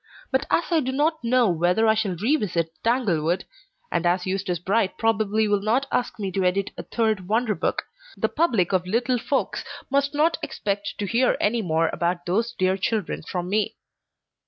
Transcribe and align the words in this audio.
But 0.31 0.47
as 0.49 0.63
I 0.71 0.79
do 0.79 0.91
not 0.91 1.23
know 1.23 1.47
when 1.49 1.77
I 1.77 1.93
shall 1.93 2.15
re 2.15 2.35
visit 2.35 2.73
Tanglewood, 2.83 3.45
and 3.91 4.03
as 4.03 4.25
Eustace 4.25 4.57
Bright 4.57 4.97
probably 4.97 5.47
will 5.47 5.61
not 5.61 5.85
ask 5.91 6.17
me 6.17 6.31
to 6.31 6.43
edit 6.43 6.71
a 6.75 6.81
third 6.81 7.27
"WonderBook," 7.27 7.83
the 8.17 8.27
public 8.27 8.73
of 8.73 8.87
little 8.87 9.19
folks 9.19 9.63
must 9.91 10.15
not 10.15 10.39
expect 10.41 10.95
to 10.97 11.05
hear 11.05 11.37
any 11.39 11.61
more 11.61 11.87
about 11.93 12.25
those 12.25 12.51
dear 12.53 12.77
children 12.77 13.21
from 13.21 13.47
me. 13.47 13.75